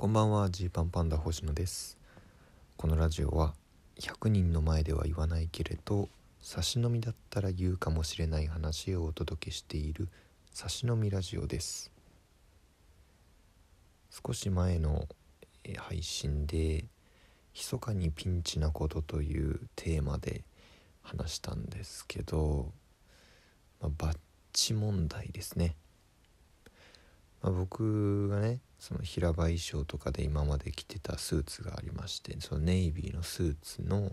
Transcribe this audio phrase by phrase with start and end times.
[0.00, 1.98] こんばんはジーパンパンダ星野です。
[2.78, 3.52] このラジオは
[3.98, 6.08] 100人の前では言わないけれど
[6.40, 10.08] 差し飲みだったら言うかもしれない話をお届けしている
[10.54, 11.92] 差し飲みラジオです。
[14.26, 15.06] 少し前の
[15.76, 16.86] 配信で
[17.52, 20.44] 密かにピンチなことというテーマで
[21.02, 22.72] 話したんですけど、
[23.82, 24.16] まあ、バッ
[24.54, 25.76] チ問題ですね。
[27.42, 34.10] まあ、僕がねその平場衣装とかで今まで着てたスーツがありましてそのネイビーのスーツの、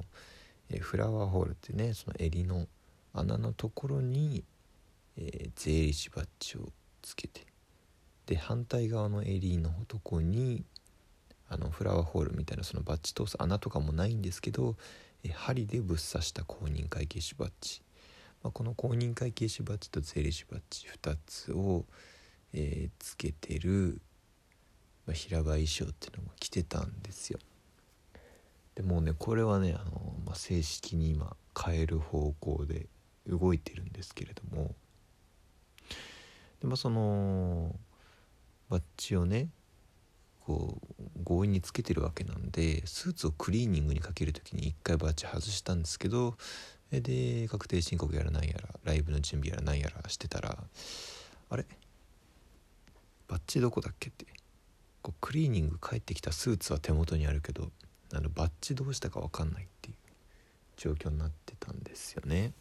[0.81, 2.67] フラワーホールっていうねその襟の
[3.13, 4.43] 穴のところに、
[5.17, 6.69] えー、税理士バッジを
[7.01, 7.45] つけて
[8.25, 10.65] で反対側の襟のとこに
[11.49, 14.75] あのフラワーホールみたいなそのバッジ通す穴とかもないんですけど、
[15.23, 17.81] え針でぶっ刺した公認会計士バッジ、
[18.43, 21.85] まあ、この公認会計士バッジと税理士バッジ2つを、
[22.53, 24.01] えー、つけてる、
[25.05, 27.39] まあ、平場衣装っていうのも着てたんですよ。
[28.75, 32.87] でもうねこれはねあの、まあ、正式に今変える方向で
[33.27, 34.75] 動いてるんですけれども。
[36.61, 37.75] でまあその
[38.69, 39.49] バッジをね
[40.45, 46.35] こう強引につけてるわけなんでスーツをクリーニングにかける時に一回バッジ外したんですけど
[46.91, 50.57] で確定申告やらなんやらライブの準備やらなんやらしてたら
[51.49, 51.65] あれ？
[53.27, 54.25] バッジどこだっけって。
[55.01, 57.71] こうクリーニング帰ってきたスーツは手元にあるけど
[58.13, 59.95] あのバッジどうしたか分かんないっていう
[60.75, 62.51] 状況になってたんですよね。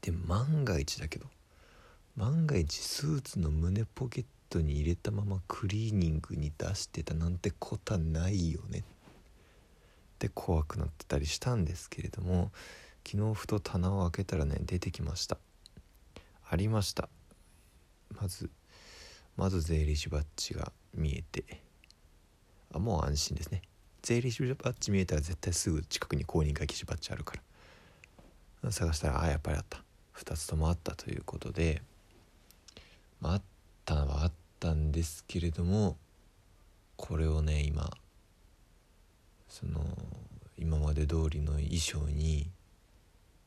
[0.00, 1.26] で万が一だけど
[2.16, 8.80] 万が一スーツの胸ポケットに入れたままクリーニングに出してたなんてことはないよね。
[8.80, 8.82] っ
[10.18, 12.52] て怖くなってたりしたんですけれども
[13.06, 15.38] 昨日ふと棚を開けたらね出てきました。
[16.48, 17.08] ありました。
[18.20, 18.50] まず
[19.36, 21.62] まず税理士バッジが見えて
[22.72, 23.62] あもう安心ですね。
[24.02, 27.34] 税理士バッジ見えたら絶対すぐ近くに公認会計士バッジあるか
[28.62, 28.70] ら。
[28.70, 29.82] 探したらあやっぱりあった。
[30.16, 31.82] 2つともあったということで、
[33.20, 33.42] まあ、あっ
[33.84, 35.96] たのはあったんですけれども
[36.96, 37.90] これをね今
[39.48, 39.80] その
[40.58, 42.50] 今まで通りの衣装に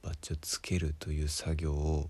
[0.01, 2.09] バッジをつけるという作業を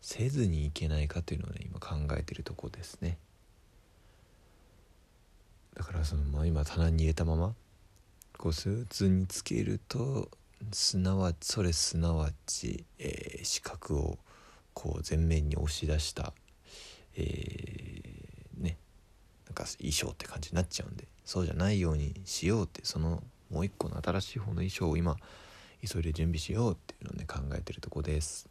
[0.00, 3.18] せずにいけないかというのをね今考えてるとこですね。
[5.74, 7.54] だからその、まあ、今棚に入れたまま
[8.36, 10.28] こうスーツにつけると
[10.72, 14.18] すなわちそれすなわち、えー、視覚を
[14.74, 16.32] こう前面に押し出した、
[17.16, 18.76] えー、ね
[19.46, 25.16] なんか衣装って感じになっちゃうんでそうじゃないようにしようってそのもう一個の新しい方の衣装を今
[25.86, 28.48] 急いで準備しようっていうのをね考えてるとこです。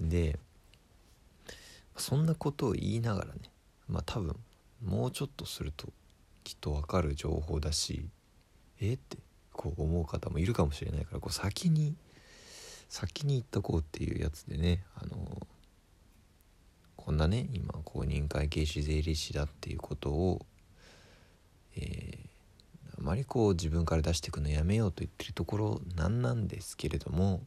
[0.00, 0.38] で
[2.00, 3.40] そんなことを言いながらね
[3.88, 4.36] まあ多分
[4.84, 5.88] もうちょっとすると
[6.44, 8.08] きっとわかる情報だし
[8.80, 9.18] えって
[9.52, 11.96] こう思う方もいるかもしれないからこう先に
[12.88, 15.46] 先に言っとこうっていうやつでねあの
[16.96, 20.46] こんなね今公認会計士税理士だっていうことを、
[21.76, 27.42] えー、あまりこう自分から出していくのやめようと言ってるところなんなんですけれども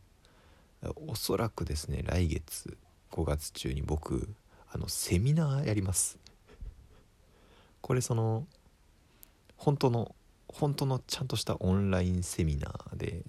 [1.07, 2.77] おそらくですね来月
[3.11, 4.29] 5月中に僕
[4.71, 6.17] あのセミナーやります。
[7.81, 8.45] これその
[9.57, 10.15] 本当の
[10.47, 13.23] 本当のちゃんとしたオンラインセミナーで、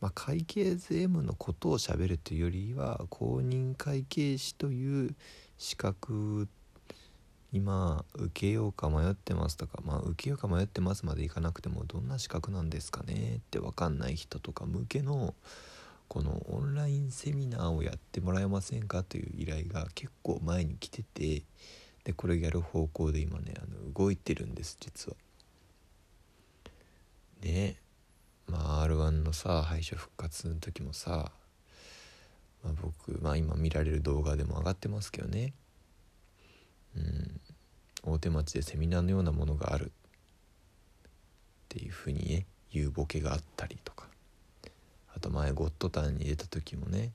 [0.00, 5.14] まあ、会計税務のことをしゃべるというよりは公認会計士という
[5.58, 6.48] 資格
[7.52, 15.34] 今受けようか迷ってますとかまあ受けようか迷ってますまでいかなくてもどんな資格なんですかねって分かんない人とか向けの
[16.08, 21.42] このオンラインセミナーをやってもらえませんかという依頼が結構前に来てて
[22.04, 25.16] でこれやる方向で今ねあの動いてるんです実は。
[27.42, 27.76] ね
[28.46, 31.32] まあ r 1のさ敗者復活の時もさ、
[32.62, 35.52] まあ、僕まあ今見られる動画でも上がってますけどね
[36.96, 37.40] うん
[38.04, 39.90] 大手町でセミナーのようなものがあるっ
[41.68, 44.05] ていうふうにね言うボケがあったりとか
[45.16, 47.12] あと前ゴッドタンに出た時もね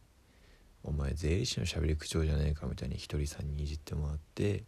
[0.83, 4.63] お前税理士のしゃべり口調じゃねえかみたいにひとりさんにいじってもらって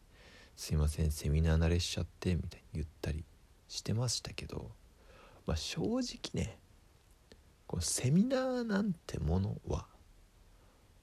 [0.56, 3.24] すいませんセミナー慣れしちゃってみたいに言ったり
[3.68, 4.70] してましたけど
[5.48, 6.04] まあ正直
[6.34, 6.60] ね
[7.66, 9.88] このセミナーなんてものは、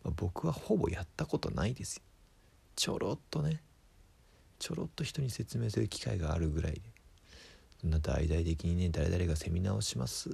[0.05, 2.03] まあ、僕はほぼやったことないですよ。
[2.77, 3.61] ちょろっとね
[4.61, 6.81] ちょろっと人に説明する機会があるぐらいで
[7.81, 10.33] そんな大々的にね誰々がセミナーをしますっ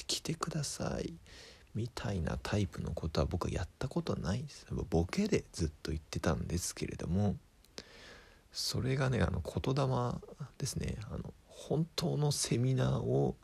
[0.00, 1.14] て来てください
[1.74, 7.36] みたいなタイプのことは僕はやったことないですボケでずっと言ってたんですけれども
[8.52, 9.86] それがねあの言霊
[10.58, 13.36] ですねあの本当のセミナーを、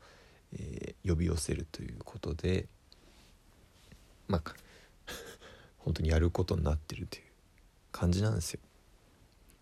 [0.53, 2.67] えー、呼び寄せるということで
[4.27, 4.55] まあ
[5.79, 7.25] 本当にやることになってるという
[7.93, 8.61] 感じなんですよ。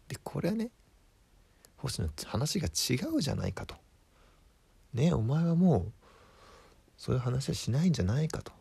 [0.08, 0.70] でこれはね
[1.76, 3.76] 星野話が違うじゃないかと。
[4.94, 6.03] ねお前はもう
[6.96, 8.52] そういう話はしないんじゃないかと。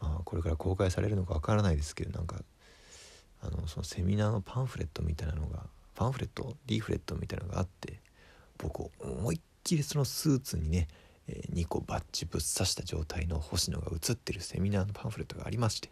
[0.00, 2.42] まあこれから公開されるのかわからないですけどなんか
[3.42, 5.64] あのそのセミナーのパンフレットみたいなのが
[5.94, 8.00] パンフレットリーフレットみたいなのがあって
[8.58, 10.88] 僕思いっきりそのスーツにね、
[11.28, 15.90] え2個バッジぶっ刺した状態の星野が写ってるセミナーのパンフレットがありまして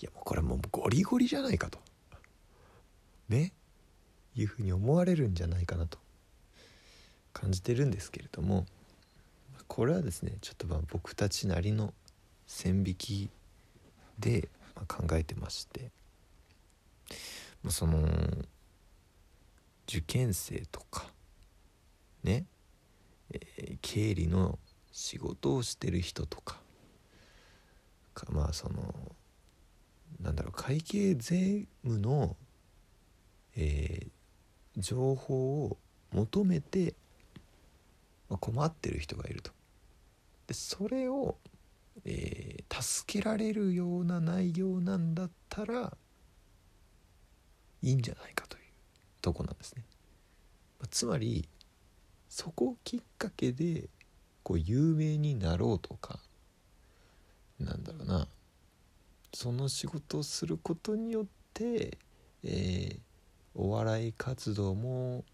[0.00, 1.78] いやもうこれもうゴリゴリじゃないかと。
[3.28, 3.52] ね？
[4.36, 5.98] いうふうに思われるんじゃないかなと。
[7.32, 8.66] 感じてるんですけれども
[9.68, 11.92] これはですねちょっとまあ僕たちなりの
[12.46, 13.30] 線引き
[14.18, 14.48] で
[14.86, 15.90] 考えてまして
[17.68, 18.06] その
[19.88, 21.06] 受験生とか
[22.22, 22.46] ね、
[23.32, 24.58] えー、経理の
[24.92, 26.58] 仕事をしてる人とか
[28.14, 28.94] かまあその
[30.20, 32.36] なんだろう会計税務の、
[33.56, 35.76] えー、情報を
[36.12, 36.94] 求めて、
[38.30, 39.50] まあ、困ってる人がいると。
[40.46, 41.36] でそれを、
[42.04, 45.96] えー、助けられるような内容なんだったら
[47.82, 48.62] いいんじゃないかという
[49.20, 49.84] とこなんですね。
[50.90, 51.48] つまり
[52.28, 53.88] そこをきっかけで
[54.42, 56.18] こう有名になろうとか
[57.58, 58.28] なんだろうな
[59.32, 61.98] その仕事をすることによって、
[62.44, 62.98] えー、
[63.54, 65.24] お笑い活動も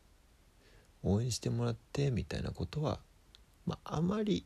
[1.02, 3.00] 応援してもらってみたいなことは、
[3.66, 4.44] まあ、あまり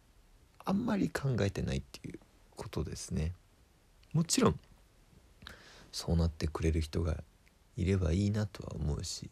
[0.64, 2.18] あんまり考えてないっていう
[2.56, 3.32] ことですね。
[4.14, 4.60] もちろん
[5.90, 7.22] そうなってくれる人が
[7.76, 9.30] いればいいなとは思うし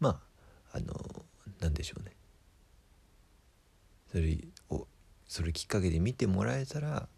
[0.00, 0.20] ま
[0.72, 0.94] ああの
[1.60, 2.12] 何でしょうね
[4.12, 4.38] それ
[4.70, 4.86] を
[5.26, 7.08] それきっかけで見てもらえたら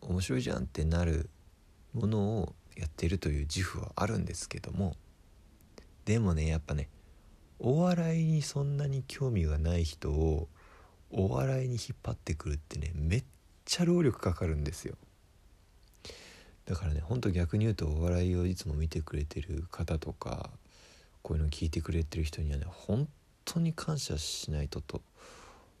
[0.00, 1.30] 面白いじゃんってなる
[1.94, 4.96] ものをやってるという自負はあるんですけども
[6.04, 6.88] でもねやっぱね
[7.60, 10.48] お笑いにそんなに興味がない人を
[11.10, 13.24] お笑いに引っ張ってくるってねめっ
[13.64, 14.96] ちゃ労力かかるんですよ。
[16.66, 20.50] だからねほんと逆に言うとお笑いをいつも見てくれてる方とか
[21.22, 23.08] こういうの聞いてくれてる人にはね本
[23.44, 25.02] 当に感謝しないとと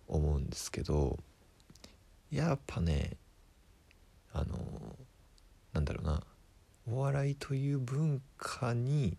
[0.08, 1.18] 思うんですけど
[2.32, 3.16] やっぱね
[4.32, 4.58] あの
[5.72, 6.22] なんだろうな
[6.90, 9.16] お笑いという文化に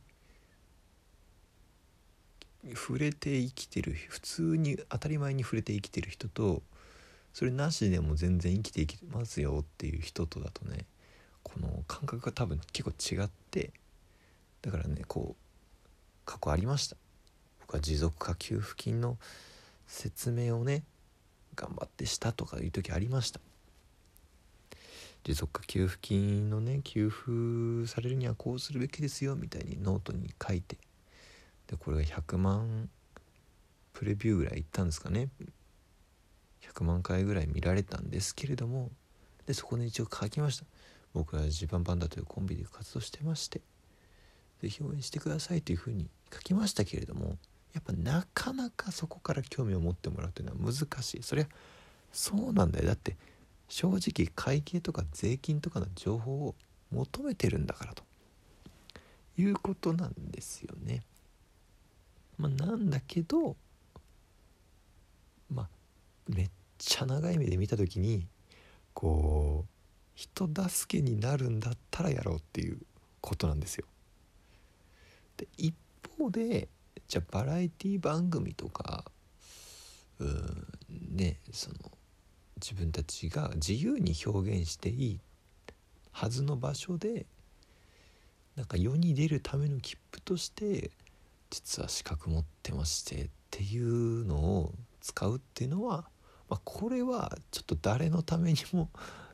[2.75, 6.61] 触れて生きてる普通に当たり前に触れて生きてる人と
[7.33, 10.85] それなしでも全然生きていきますよっていう人とだとね
[11.43, 13.71] この感覚が多分結構違って
[14.61, 15.41] だからねこう
[16.25, 16.95] 過去ありました。
[17.61, 19.17] 僕は持続化給付金の
[19.87, 20.83] 説明をね
[21.55, 23.39] 頑張ってしたとかいう時ありました。
[25.23, 30.77] 持続化給付金のね給付されるにはこうするべきですよみたいにノートに書いて
[31.71, 32.89] でこれが100万
[33.94, 35.29] プレビューぐらいいったんですかね。
[36.62, 38.91] 100万回ぐらい見られたんですけれども
[39.47, 40.65] でそこで一応書きました。
[41.13, 43.62] 僕はジパンパンダというコンビで活動してまして
[44.62, 47.37] 是非応援してくださいというふうに書きましたけれども
[47.73, 51.23] やっぱなかなかそこから興味を持ってもらうというのは難しい。
[51.23, 51.47] そりゃ
[52.11, 52.85] そうなんだよ。
[52.87, 53.16] だって
[53.69, 56.56] 正直会計とか税金とかの情報を
[56.92, 58.04] 求めてるんだからと
[59.37, 61.04] いうことなんですよね。
[62.38, 63.56] まあ、なんだけど
[65.54, 65.69] まあ
[66.28, 68.28] めっちゃ長い目で見た時に
[68.94, 69.71] こう
[70.16, 72.80] 人助けになるんだったらやろうっていう
[73.21, 73.85] ことなんですよ。
[75.38, 75.76] で一
[76.18, 76.68] 方で
[77.07, 79.06] じゃあバラエティ番組とか
[80.19, 80.68] うん
[81.16, 81.76] ねその
[82.57, 85.19] 自分たちが自由に表現していい
[86.11, 87.26] はずの場所で
[88.56, 90.92] なんか世に出るための切符として
[91.51, 96.05] 実は資格持ってましてっていうのを使うっていうのは、
[96.49, 98.89] まあ、これはちょっと誰のためにも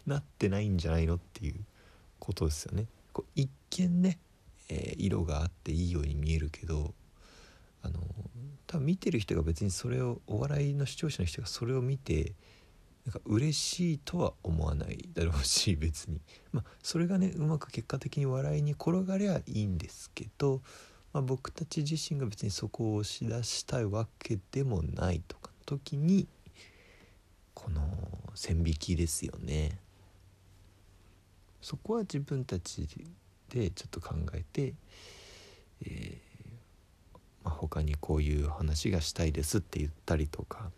[0.05, 1.55] なってないんじゃないのっていう
[2.19, 2.87] ことですよね。
[3.13, 4.19] こう一見ね、
[4.69, 6.93] えー、色があっていいように見えるけど
[7.83, 7.99] あの
[8.65, 12.33] 多分見てる人が別にそれをお笑いの視聴者の人がそれを見て
[13.05, 16.19] なんか嬉しいとは思わないだろうし別に
[16.51, 20.61] まあそれがねうまく結果的に笑いに転がりゃいいんですけど、
[21.17, 26.27] まあ、僕たち自身が別にそこを押し出したいわけでもないとかの時に
[27.55, 27.81] この
[28.35, 29.79] 線引きですよね。
[31.59, 32.87] そこは自分たち
[33.49, 34.75] でちょっと考えて
[35.81, 36.17] えー
[37.43, 40.69] まあ、他にこういう話がしたいですって言ったりとか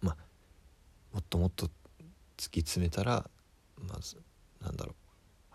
[0.00, 0.16] まあ
[1.12, 1.70] もっともっと突
[2.50, 3.28] き詰めたら
[3.78, 4.16] まず
[4.62, 4.94] なんだろう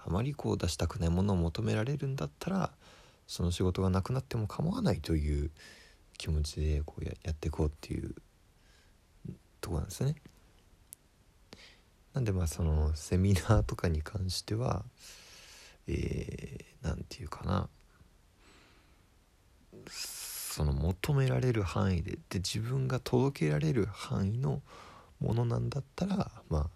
[0.06, 2.72] あまりこう出したくないものを求められるんだったら
[3.30, 5.52] その仕事がなくなっても構わないという
[6.18, 8.16] 気持ちでこうややっていこうっていう
[9.62, 10.16] とこなんですよね。
[12.16, 14.84] なんでまあそのセミナーとかに関しては
[15.86, 17.70] えー、て言うかな
[19.92, 24.64] その求められる範囲でで自分が届けられる範囲の
[25.20, 26.70] ものなんだったらまあ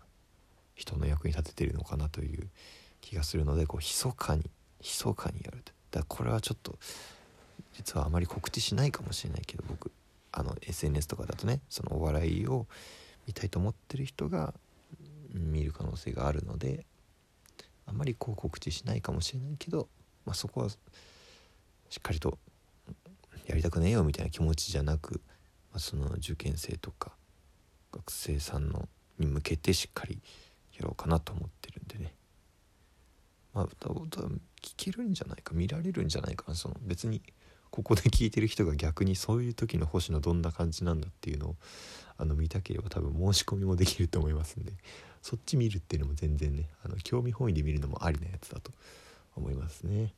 [0.76, 2.48] 人の役に立ててるのかなという
[3.02, 6.78] 気がするのでこう密かに密かにやるとだこれはちょっと
[7.74, 9.92] 実はあまり告知しないかもしれないけど僕
[10.32, 12.66] あの SNS とかだとねそのお笑いを
[13.28, 14.54] 見たいと思ってる人が
[15.34, 16.86] 見る可能性があるので
[17.86, 19.88] あまりこう告知しないかもしれないけど、
[20.26, 20.78] まあ、そこはし
[21.98, 22.40] っかりと
[23.46, 25.22] やりたくねえよみたいな気持ちじゃなく、
[25.72, 27.12] まあ、その受験生とか
[27.92, 28.88] 学生さんの
[29.20, 30.20] に向けてしっかり
[30.76, 32.16] やろうかなと思ってるんでね。
[33.54, 33.68] まあ
[34.64, 36.56] 聞けるんじゃないか見られるんじゃないか。
[36.56, 37.22] その別に
[37.70, 41.56] ここで聞いてる人が逆にそういう時の星野どんな感じなんだっていうのを
[42.18, 44.74] あの見たければ多分申し込みもできると思いますんで
[45.24, 48.72] そっち見るっていうのも全然ねあの興味本位で見るのもありなやつだと
[49.36, 50.14] 思いますね。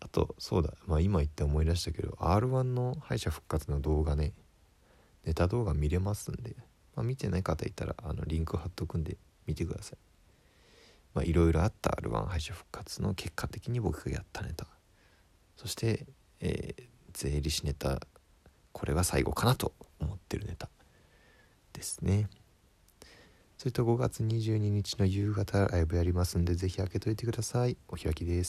[0.00, 4.32] あとそうだまあ今言って思い出したけど R1 の敗者復活の動画ね
[5.24, 6.54] ネタ動画見れますんで、
[6.94, 9.16] まあ、見てない方いたらあのリンク貼っとくんで
[9.46, 9.98] 見てください。
[11.14, 14.66] まあいろいろあった R1 敗者復活の結果的に僕がやったネタ
[15.56, 16.06] そして、
[16.40, 18.00] えー、税理士ネタ
[18.72, 20.68] これは最後かなと思ってるネタ
[21.72, 22.28] ですね
[23.58, 27.76] それと5月22日の夕方ライブやりますんで、ぜひ開けといてください。
[27.88, 28.46] お開きです。